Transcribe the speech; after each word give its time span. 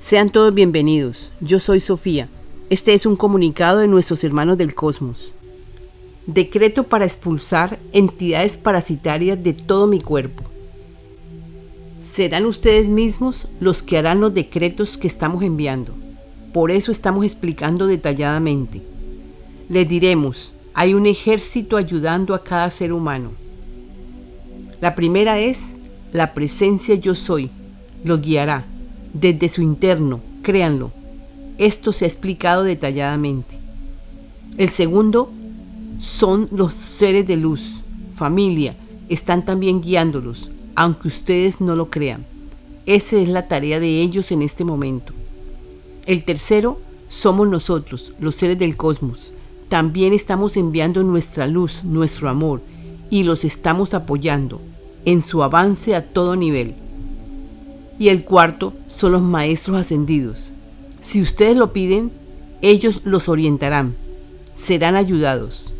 Sean 0.00 0.28
todos 0.28 0.54
bienvenidos. 0.54 1.32
Yo 1.40 1.58
soy 1.58 1.80
Sofía. 1.80 2.28
Este 2.70 2.94
es 2.94 3.06
un 3.06 3.16
comunicado 3.16 3.78
de 3.78 3.88
nuestros 3.88 4.22
hermanos 4.22 4.56
del 4.56 4.72
cosmos. 4.72 5.32
Decreto 6.26 6.84
para 6.84 7.06
expulsar 7.06 7.80
entidades 7.92 8.56
parasitarias 8.56 9.42
de 9.42 9.52
todo 9.52 9.88
mi 9.88 10.00
cuerpo. 10.00 10.44
Serán 12.12 12.46
ustedes 12.46 12.88
mismos 12.88 13.48
los 13.58 13.82
que 13.82 13.98
harán 13.98 14.20
los 14.20 14.32
decretos 14.32 14.96
que 14.96 15.08
estamos 15.08 15.42
enviando. 15.42 15.92
Por 16.52 16.70
eso 16.70 16.92
estamos 16.92 17.24
explicando 17.24 17.88
detalladamente. 17.88 18.82
Les 19.68 19.88
diremos, 19.88 20.52
hay 20.72 20.94
un 20.94 21.06
ejército 21.06 21.76
ayudando 21.76 22.34
a 22.34 22.44
cada 22.44 22.70
ser 22.70 22.92
humano. 22.92 23.30
La 24.80 24.94
primera 24.94 25.40
es 25.40 25.58
la 26.12 26.32
presencia 26.32 26.94
yo 26.94 27.16
soy. 27.16 27.50
Lo 28.04 28.20
guiará 28.20 28.64
desde 29.20 29.48
su 29.48 29.62
interno, 29.62 30.20
créanlo. 30.42 30.90
Esto 31.58 31.92
se 31.92 32.04
ha 32.04 32.08
explicado 32.08 32.64
detalladamente. 32.64 33.56
El 34.58 34.68
segundo 34.68 35.30
son 35.98 36.48
los 36.50 36.72
seres 36.72 37.26
de 37.26 37.36
luz, 37.36 37.62
familia, 38.14 38.74
están 39.08 39.44
también 39.44 39.80
guiándolos, 39.80 40.50
aunque 40.74 41.08
ustedes 41.08 41.60
no 41.60 41.76
lo 41.76 41.90
crean. 41.90 42.24
Esa 42.84 43.16
es 43.16 43.28
la 43.28 43.48
tarea 43.48 43.80
de 43.80 44.00
ellos 44.00 44.30
en 44.30 44.42
este 44.42 44.64
momento. 44.64 45.12
El 46.06 46.24
tercero 46.24 46.78
somos 47.08 47.48
nosotros, 47.48 48.12
los 48.20 48.34
seres 48.34 48.58
del 48.58 48.76
cosmos. 48.76 49.32
También 49.68 50.12
estamos 50.12 50.56
enviando 50.56 51.02
nuestra 51.02 51.46
luz, 51.46 51.82
nuestro 51.82 52.28
amor, 52.28 52.60
y 53.10 53.24
los 53.24 53.44
estamos 53.44 53.94
apoyando 53.94 54.60
en 55.04 55.22
su 55.22 55.42
avance 55.42 55.94
a 55.94 56.04
todo 56.04 56.36
nivel. 56.36 56.74
Y 57.98 58.08
el 58.08 58.24
cuarto 58.24 58.72
son 58.96 59.12
los 59.12 59.22
maestros 59.22 59.76
ascendidos. 59.76 60.50
Si 61.02 61.20
ustedes 61.20 61.56
lo 61.56 61.72
piden, 61.72 62.10
ellos 62.62 63.02
los 63.04 63.28
orientarán, 63.28 63.94
serán 64.56 64.96
ayudados. 64.96 65.72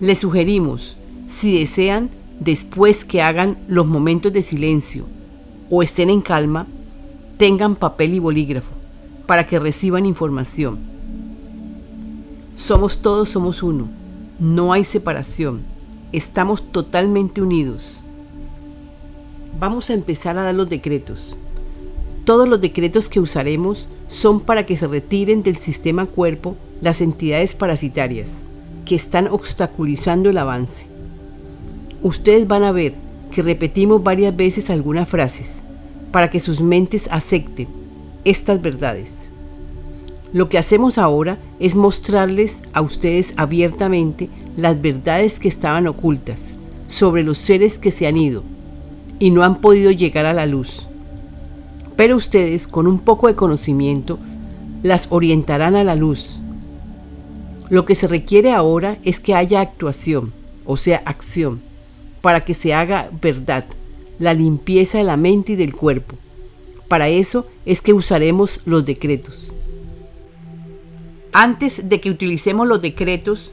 Les 0.00 0.20
sugerimos, 0.20 0.96
si 1.28 1.58
desean, 1.58 2.10
después 2.38 3.04
que 3.04 3.20
hagan 3.20 3.58
los 3.68 3.86
momentos 3.86 4.32
de 4.32 4.42
silencio 4.42 5.04
o 5.68 5.82
estén 5.82 6.08
en 6.08 6.22
calma, 6.22 6.66
tengan 7.36 7.76
papel 7.76 8.14
y 8.14 8.18
bolígrafo 8.18 8.70
para 9.26 9.46
que 9.46 9.58
reciban 9.58 10.06
información. 10.06 10.78
Somos 12.56 12.98
todos, 12.98 13.28
somos 13.30 13.62
uno. 13.62 13.88
No 14.38 14.72
hay 14.72 14.84
separación. 14.84 15.62
Estamos 16.12 16.72
totalmente 16.72 17.40
unidos. 17.40 17.84
Vamos 19.58 19.90
a 19.90 19.94
empezar 19.94 20.38
a 20.38 20.42
dar 20.42 20.54
los 20.54 20.68
decretos. 20.68 21.36
Todos 22.24 22.48
los 22.48 22.60
decretos 22.60 23.08
que 23.08 23.20
usaremos 23.20 23.86
son 24.08 24.40
para 24.40 24.66
que 24.66 24.76
se 24.76 24.86
retiren 24.86 25.42
del 25.42 25.56
sistema 25.56 26.06
cuerpo 26.06 26.56
las 26.82 27.00
entidades 27.00 27.54
parasitarias 27.54 28.28
que 28.84 28.94
están 28.94 29.28
obstaculizando 29.28 30.28
el 30.28 30.38
avance. 30.38 30.86
Ustedes 32.02 32.46
van 32.46 32.64
a 32.64 32.72
ver 32.72 32.94
que 33.30 33.42
repetimos 33.42 34.02
varias 34.02 34.36
veces 34.36 34.68
algunas 34.68 35.08
frases 35.08 35.46
para 36.12 36.30
que 36.30 36.40
sus 36.40 36.60
mentes 36.60 37.08
acepten 37.10 37.68
estas 38.24 38.60
verdades. 38.60 39.08
Lo 40.32 40.48
que 40.48 40.58
hacemos 40.58 40.98
ahora 40.98 41.38
es 41.58 41.74
mostrarles 41.74 42.54
a 42.72 42.82
ustedes 42.82 43.32
abiertamente 43.36 44.28
las 44.56 44.80
verdades 44.80 45.38
que 45.38 45.48
estaban 45.48 45.86
ocultas 45.86 46.38
sobre 46.88 47.22
los 47.22 47.38
seres 47.38 47.78
que 47.78 47.90
se 47.90 48.06
han 48.06 48.16
ido 48.16 48.42
y 49.18 49.30
no 49.30 49.42
han 49.42 49.60
podido 49.60 49.90
llegar 49.90 50.26
a 50.26 50.34
la 50.34 50.46
luz 50.46 50.86
pero 52.00 52.16
ustedes 52.16 52.66
con 52.66 52.86
un 52.86 52.98
poco 52.98 53.26
de 53.26 53.34
conocimiento 53.34 54.18
las 54.82 55.08
orientarán 55.10 55.76
a 55.76 55.84
la 55.84 55.96
luz. 55.96 56.38
Lo 57.68 57.84
que 57.84 57.94
se 57.94 58.06
requiere 58.06 58.52
ahora 58.52 58.96
es 59.04 59.20
que 59.20 59.34
haya 59.34 59.60
actuación, 59.60 60.32
o 60.64 60.78
sea, 60.78 61.02
acción, 61.04 61.60
para 62.22 62.42
que 62.42 62.54
se 62.54 62.72
haga 62.72 63.10
verdad, 63.20 63.66
la 64.18 64.32
limpieza 64.32 64.96
de 64.96 65.04
la 65.04 65.18
mente 65.18 65.52
y 65.52 65.56
del 65.56 65.76
cuerpo. 65.76 66.16
Para 66.88 67.10
eso 67.10 67.46
es 67.66 67.82
que 67.82 67.92
usaremos 67.92 68.60
los 68.64 68.86
decretos. 68.86 69.52
Antes 71.34 71.86
de 71.90 72.00
que 72.00 72.08
utilicemos 72.08 72.66
los 72.66 72.80
decretos, 72.80 73.50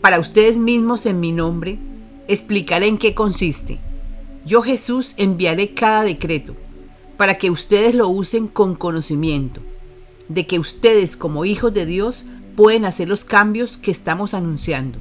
para 0.00 0.20
ustedes 0.20 0.56
mismos 0.56 1.04
en 1.04 1.18
mi 1.18 1.32
nombre, 1.32 1.78
explicaré 2.28 2.86
en 2.86 2.98
qué 2.98 3.12
consiste. 3.12 3.80
Yo 4.46 4.62
Jesús 4.62 5.14
enviaré 5.16 5.74
cada 5.74 6.04
decreto 6.04 6.54
para 7.22 7.38
que 7.38 7.52
ustedes 7.52 7.94
lo 7.94 8.08
usen 8.08 8.48
con 8.48 8.74
conocimiento, 8.74 9.60
de 10.26 10.44
que 10.44 10.58
ustedes 10.58 11.16
como 11.16 11.44
hijos 11.44 11.72
de 11.72 11.86
Dios 11.86 12.24
pueden 12.56 12.84
hacer 12.84 13.08
los 13.08 13.24
cambios 13.24 13.76
que 13.76 13.92
estamos 13.92 14.34
anunciando. 14.34 14.98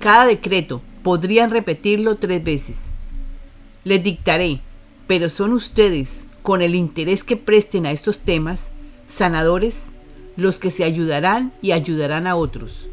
Cada 0.00 0.26
decreto 0.26 0.82
podrían 1.04 1.52
repetirlo 1.52 2.16
tres 2.16 2.42
veces. 2.42 2.74
Les 3.84 4.02
dictaré, 4.02 4.58
pero 5.06 5.28
son 5.28 5.52
ustedes, 5.52 6.22
con 6.42 6.62
el 6.62 6.74
interés 6.74 7.22
que 7.22 7.36
presten 7.36 7.86
a 7.86 7.92
estos 7.92 8.18
temas, 8.18 8.62
sanadores, 9.06 9.76
los 10.36 10.58
que 10.58 10.72
se 10.72 10.82
ayudarán 10.82 11.52
y 11.62 11.70
ayudarán 11.70 12.26
a 12.26 12.34
otros. 12.34 12.88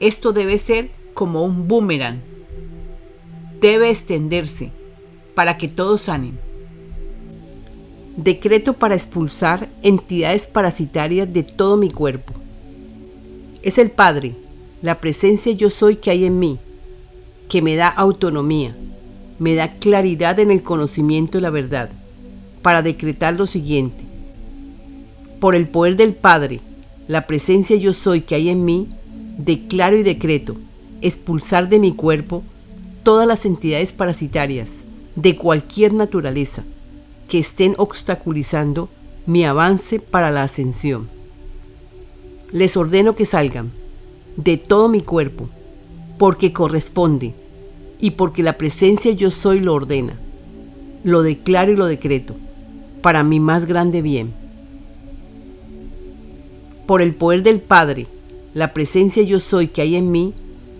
Esto 0.00 0.32
debe 0.32 0.58
ser 0.58 0.88
como 1.12 1.44
un 1.44 1.68
boomerang. 1.68 2.22
Debe 3.60 3.90
extenderse 3.90 4.70
para 5.34 5.58
que 5.58 5.68
todos 5.68 6.00
sanen. 6.00 6.38
Decreto 8.16 8.74
para 8.74 8.94
expulsar 8.94 9.68
entidades 9.82 10.46
parasitarias 10.46 11.32
de 11.32 11.42
todo 11.42 11.78
mi 11.78 11.90
cuerpo. 11.90 12.34
Es 13.62 13.78
el 13.78 13.90
Padre, 13.90 14.34
la 14.82 15.00
presencia 15.00 15.52
yo 15.52 15.70
soy 15.70 15.96
que 15.96 16.10
hay 16.10 16.26
en 16.26 16.38
mí, 16.38 16.58
que 17.48 17.62
me 17.62 17.74
da 17.74 17.88
autonomía, 17.88 18.76
me 19.38 19.54
da 19.54 19.74
claridad 19.74 20.38
en 20.40 20.50
el 20.50 20.62
conocimiento 20.62 21.38
de 21.38 21.42
la 21.42 21.50
verdad, 21.50 21.88
para 22.60 22.82
decretar 22.82 23.34
lo 23.34 23.46
siguiente. 23.46 24.04
Por 25.40 25.54
el 25.54 25.66
poder 25.66 25.96
del 25.96 26.12
Padre, 26.12 26.60
la 27.08 27.26
presencia 27.26 27.76
yo 27.76 27.94
soy 27.94 28.20
que 28.20 28.34
hay 28.34 28.50
en 28.50 28.64
mí, 28.64 28.88
declaro 29.38 29.96
y 29.96 30.02
decreto 30.02 30.56
expulsar 31.00 31.68
de 31.68 31.78
mi 31.78 31.92
cuerpo 31.92 32.42
todas 33.02 33.26
las 33.26 33.44
entidades 33.44 33.92
parasitarias 33.92 34.68
de 35.16 35.36
cualquier 35.36 35.92
naturaleza 35.92 36.62
que 37.32 37.38
estén 37.38 37.74
obstaculizando 37.78 38.90
mi 39.24 39.42
avance 39.46 39.98
para 40.00 40.30
la 40.30 40.42
ascensión. 40.42 41.08
Les 42.52 42.76
ordeno 42.76 43.16
que 43.16 43.24
salgan 43.24 43.70
de 44.36 44.58
todo 44.58 44.90
mi 44.90 45.00
cuerpo, 45.00 45.48
porque 46.18 46.52
corresponde 46.52 47.32
y 47.98 48.10
porque 48.10 48.42
la 48.42 48.58
presencia 48.58 49.12
yo 49.12 49.30
soy 49.30 49.60
lo 49.60 49.72
ordena. 49.72 50.12
Lo 51.04 51.22
declaro 51.22 51.72
y 51.72 51.76
lo 51.76 51.86
decreto, 51.86 52.34
para 53.00 53.22
mi 53.22 53.40
más 53.40 53.64
grande 53.64 54.02
bien. 54.02 54.34
Por 56.84 57.00
el 57.00 57.14
poder 57.14 57.42
del 57.42 57.62
Padre, 57.62 58.08
la 58.52 58.74
presencia 58.74 59.22
yo 59.22 59.40
soy 59.40 59.68
que 59.68 59.80
hay 59.80 59.96
en 59.96 60.12
mí, 60.12 60.34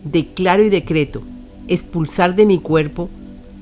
declaro 0.05 0.63
y 0.63 0.69
decreto 0.69 1.23
expulsar 1.67 2.37
de 2.37 2.45
mi 2.45 2.59
cuerpo 2.59 3.09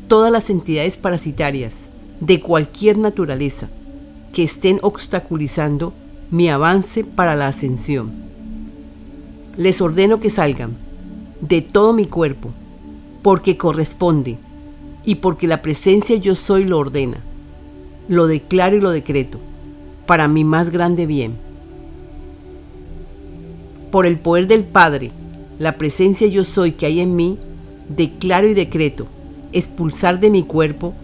todas 0.08 0.32
las 0.32 0.50
entidades 0.50 0.96
parasitarias 0.96 1.72
de 2.20 2.40
cualquier 2.40 2.98
naturaleza 2.98 3.68
que 4.32 4.44
estén 4.44 4.78
obstaculizando 4.82 5.92
mi 6.30 6.48
avance 6.48 7.04
para 7.04 7.34
la 7.34 7.48
ascensión. 7.48 8.12
Les 9.56 9.80
ordeno 9.80 10.20
que 10.20 10.30
salgan 10.30 10.76
de 11.40 11.60
todo 11.62 11.92
mi 11.92 12.06
cuerpo, 12.06 12.50
porque 13.22 13.56
corresponde 13.56 14.38
y 15.04 15.16
porque 15.16 15.46
la 15.46 15.62
presencia 15.62 16.16
yo 16.16 16.34
soy 16.34 16.64
lo 16.64 16.78
ordena. 16.78 17.18
Lo 18.08 18.26
declaro 18.26 18.76
y 18.76 18.80
lo 18.80 18.90
decreto, 18.90 19.38
para 20.06 20.28
mi 20.28 20.44
más 20.44 20.70
grande 20.70 21.06
bien. 21.06 21.34
Por 23.90 24.06
el 24.06 24.18
poder 24.18 24.46
del 24.46 24.64
Padre, 24.64 25.10
la 25.58 25.76
presencia 25.76 26.26
yo 26.26 26.44
soy 26.44 26.72
que 26.72 26.86
hay 26.86 27.00
en 27.00 27.16
mí, 27.16 27.38
declaro 27.88 28.48
y 28.48 28.54
decreto 28.54 29.06
expulsar 29.52 30.20
de 30.20 30.30
mi 30.30 30.42
cuerpo 30.44 30.94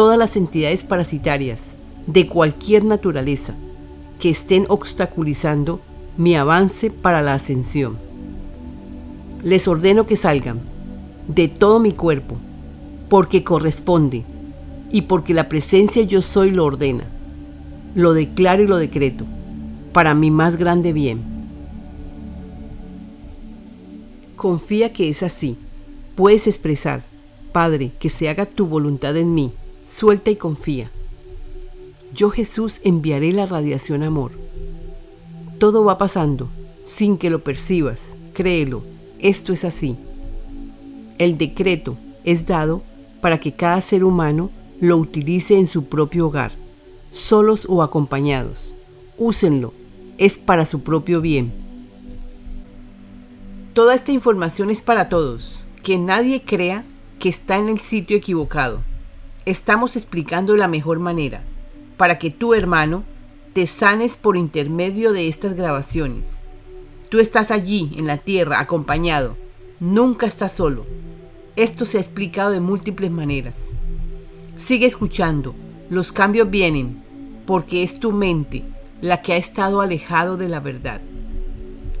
todas 0.00 0.16
las 0.16 0.34
entidades 0.34 0.82
parasitarias 0.82 1.58
de 2.06 2.26
cualquier 2.26 2.86
naturaleza 2.86 3.52
que 4.18 4.30
estén 4.30 4.64
obstaculizando 4.70 5.78
mi 6.16 6.34
avance 6.36 6.88
para 6.88 7.20
la 7.20 7.34
ascensión. 7.34 7.98
Les 9.44 9.68
ordeno 9.68 10.06
que 10.06 10.16
salgan 10.16 10.58
de 11.28 11.48
todo 11.48 11.80
mi 11.80 11.92
cuerpo, 11.92 12.36
porque 13.10 13.44
corresponde 13.44 14.24
y 14.90 15.02
porque 15.02 15.34
la 15.34 15.50
presencia 15.50 16.02
yo 16.02 16.22
soy 16.22 16.50
lo 16.50 16.64
ordena. 16.64 17.04
Lo 17.94 18.14
declaro 18.14 18.62
y 18.62 18.68
lo 18.68 18.78
decreto, 18.78 19.26
para 19.92 20.14
mi 20.14 20.30
más 20.30 20.56
grande 20.56 20.94
bien. 20.94 21.20
Confía 24.34 24.94
que 24.94 25.10
es 25.10 25.22
así. 25.22 25.58
Puedes 26.16 26.46
expresar, 26.46 27.02
Padre, 27.52 27.90
que 28.00 28.08
se 28.08 28.30
haga 28.30 28.46
tu 28.46 28.64
voluntad 28.64 29.14
en 29.18 29.34
mí 29.34 29.52
Suelta 29.92 30.30
y 30.30 30.36
confía. 30.36 30.90
yo 32.14 32.30
Jesús 32.30 32.80
enviaré 32.84 33.32
la 33.32 33.44
radiación 33.44 34.02
amor. 34.02 34.30
Todo 35.58 35.84
va 35.84 35.98
pasando 35.98 36.48
sin 36.84 37.18
que 37.18 37.28
lo 37.28 37.40
percibas, 37.40 37.98
créelo, 38.32 38.82
esto 39.18 39.52
es 39.52 39.64
así. 39.64 39.96
El 41.18 41.36
decreto 41.36 41.98
es 42.24 42.46
dado 42.46 42.82
para 43.20 43.40
que 43.40 43.52
cada 43.52 43.80
ser 43.80 44.04
humano 44.04 44.50
lo 44.80 44.96
utilice 44.96 45.58
en 45.58 45.66
su 45.66 45.84
propio 45.84 46.28
hogar, 46.28 46.52
solos 47.10 47.66
o 47.68 47.82
acompañados. 47.82 48.72
Úsenlo, 49.18 49.74
es 50.16 50.38
para 50.38 50.66
su 50.66 50.82
propio 50.82 51.20
bien. 51.20 51.52
Toda 53.74 53.94
esta 53.94 54.12
información 54.12 54.70
es 54.70 54.82
para 54.82 55.08
todos, 55.08 55.60
que 55.82 55.98
nadie 55.98 56.42
crea 56.42 56.84
que 57.18 57.28
está 57.28 57.58
en 57.58 57.68
el 57.68 57.80
sitio 57.80 58.16
equivocado. 58.16 58.80
Estamos 59.46 59.96
explicando 59.96 60.54
la 60.54 60.68
mejor 60.68 60.98
manera, 60.98 61.40
para 61.96 62.18
que 62.18 62.30
tu 62.30 62.52
hermano 62.52 63.04
te 63.54 63.66
sanes 63.66 64.12
por 64.12 64.36
intermedio 64.36 65.12
de 65.12 65.28
estas 65.28 65.56
grabaciones. 65.56 66.24
Tú 67.08 67.20
estás 67.20 67.50
allí, 67.50 67.90
en 67.96 68.06
la 68.06 68.18
tierra, 68.18 68.60
acompañado. 68.60 69.36
Nunca 69.80 70.26
estás 70.26 70.54
solo. 70.54 70.84
Esto 71.56 71.86
se 71.86 71.96
ha 71.96 72.02
explicado 72.02 72.50
de 72.50 72.60
múltiples 72.60 73.10
maneras. 73.10 73.54
Sigue 74.58 74.86
escuchando. 74.86 75.54
Los 75.88 76.12
cambios 76.12 76.50
vienen 76.50 77.02
porque 77.46 77.82
es 77.82 77.98
tu 77.98 78.12
mente 78.12 78.62
la 79.00 79.22
que 79.22 79.32
ha 79.32 79.36
estado 79.38 79.80
alejado 79.80 80.36
de 80.36 80.48
la 80.48 80.60
verdad. 80.60 81.00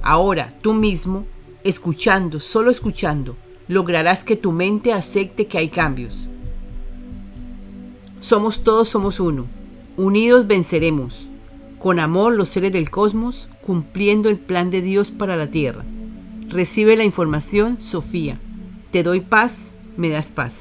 Ahora, 0.02 0.52
tú 0.60 0.74
mismo, 0.74 1.24
escuchando, 1.64 2.38
solo 2.38 2.70
escuchando, 2.70 3.34
lograrás 3.66 4.24
que 4.24 4.36
tu 4.36 4.52
mente 4.52 4.92
acepte 4.92 5.46
que 5.46 5.56
hay 5.56 5.70
cambios. 5.70 6.29
Somos 8.20 8.62
todos, 8.62 8.88
somos 8.88 9.18
uno. 9.18 9.46
Unidos 9.96 10.46
venceremos. 10.46 11.26
Con 11.78 11.98
amor 11.98 12.34
los 12.34 12.50
seres 12.50 12.72
del 12.72 12.90
cosmos, 12.90 13.48
cumpliendo 13.66 14.28
el 14.28 14.36
plan 14.36 14.70
de 14.70 14.82
Dios 14.82 15.10
para 15.10 15.36
la 15.36 15.46
tierra. 15.46 15.84
Recibe 16.48 16.96
la 16.96 17.04
información, 17.04 17.78
Sofía. 17.80 18.38
Te 18.92 19.02
doy 19.02 19.20
paz, 19.20 19.54
me 19.96 20.10
das 20.10 20.26
paz. 20.26 20.52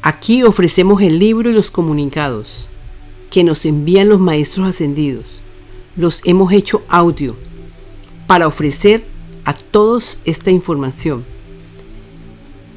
Aquí 0.00 0.42
ofrecemos 0.42 1.02
el 1.02 1.18
libro 1.18 1.50
y 1.50 1.52
los 1.52 1.70
comunicados 1.70 2.66
que 3.30 3.44
nos 3.44 3.66
envían 3.66 4.08
los 4.08 4.20
maestros 4.20 4.68
ascendidos. 4.68 5.40
Los 5.96 6.22
hemos 6.24 6.52
hecho 6.52 6.82
audio 6.88 7.36
para 8.26 8.46
ofrecer 8.46 9.04
a 9.44 9.52
todos 9.52 10.16
esta 10.24 10.50
información. 10.50 11.24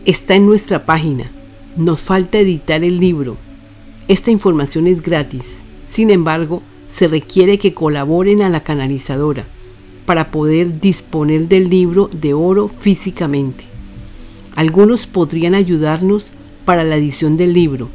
Está 0.05 0.33
en 0.33 0.47
nuestra 0.47 0.83
página. 0.83 1.29
Nos 1.77 1.99
falta 1.99 2.39
editar 2.39 2.83
el 2.83 2.99
libro. 2.99 3.37
Esta 4.07 4.31
información 4.31 4.87
es 4.87 5.03
gratis. 5.03 5.43
Sin 5.91 6.09
embargo, 6.09 6.63
se 6.89 7.07
requiere 7.07 7.59
que 7.59 7.75
colaboren 7.75 8.41
a 8.41 8.49
la 8.49 8.63
canalizadora 8.63 9.45
para 10.07 10.31
poder 10.31 10.81
disponer 10.81 11.47
del 11.47 11.69
libro 11.69 12.09
de 12.11 12.33
oro 12.33 12.67
físicamente. 12.67 13.63
Algunos 14.55 15.05
podrían 15.05 15.53
ayudarnos 15.53 16.31
para 16.65 16.83
la 16.83 16.95
edición 16.95 17.37
del 17.37 17.53
libro, 17.53 17.87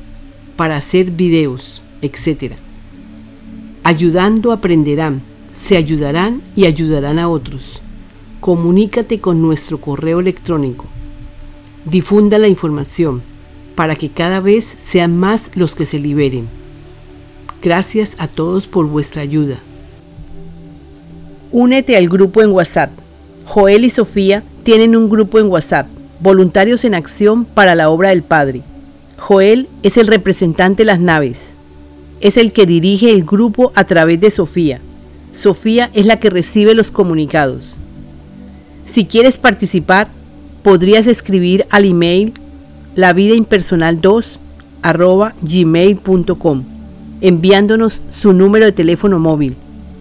para 0.54 0.76
hacer 0.76 1.10
videos, 1.10 1.82
etc. 2.02 2.52
Ayudando 3.82 4.52
aprenderán, 4.52 5.22
se 5.56 5.76
ayudarán 5.76 6.40
y 6.54 6.66
ayudarán 6.66 7.18
a 7.18 7.28
otros. 7.28 7.80
Comunícate 8.38 9.18
con 9.18 9.42
nuestro 9.42 9.78
correo 9.78 10.20
electrónico. 10.20 10.86
Difunda 11.86 12.38
la 12.38 12.48
información 12.48 13.22
para 13.76 13.94
que 13.94 14.08
cada 14.08 14.40
vez 14.40 14.74
sean 14.82 15.16
más 15.16 15.42
los 15.54 15.74
que 15.74 15.86
se 15.86 15.98
liberen. 15.98 16.48
Gracias 17.62 18.16
a 18.18 18.28
todos 18.28 18.66
por 18.66 18.86
vuestra 18.86 19.22
ayuda. 19.22 19.58
Únete 21.52 21.96
al 21.96 22.08
grupo 22.08 22.42
en 22.42 22.50
WhatsApp. 22.50 22.90
Joel 23.44 23.84
y 23.84 23.90
Sofía 23.90 24.42
tienen 24.64 24.96
un 24.96 25.08
grupo 25.08 25.38
en 25.38 25.46
WhatsApp 25.46 25.86
Voluntarios 26.18 26.84
en 26.84 26.94
Acción 26.94 27.44
para 27.44 27.74
la 27.74 27.90
Obra 27.90 28.08
del 28.08 28.22
Padre. 28.22 28.62
Joel 29.18 29.68
es 29.82 29.96
el 29.96 30.06
representante 30.06 30.82
de 30.82 30.86
las 30.86 30.98
naves. 30.98 31.50
Es 32.20 32.36
el 32.36 32.52
que 32.52 32.66
dirige 32.66 33.10
el 33.12 33.24
grupo 33.24 33.70
a 33.74 33.84
través 33.84 34.20
de 34.20 34.30
Sofía. 34.30 34.80
Sofía 35.32 35.90
es 35.92 36.06
la 36.06 36.16
que 36.16 36.30
recibe 36.30 36.74
los 36.74 36.90
comunicados. 36.90 37.74
Si 38.90 39.04
quieres 39.04 39.38
participar, 39.38 40.08
podrías 40.66 41.06
escribir 41.06 41.64
al 41.70 41.84
email 41.84 42.34
lavidaimpersonal2 42.96 44.38
gmail.com 45.40 46.64
enviándonos 47.20 48.00
su 48.10 48.32
número 48.32 48.64
de 48.64 48.72
teléfono 48.72 49.20
móvil, 49.20 49.54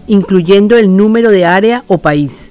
incluyendo 0.08 0.76
el 0.76 0.98
número 0.98 1.30
de 1.30 1.46
área 1.46 1.84
o 1.86 2.00
país. 2.00 2.50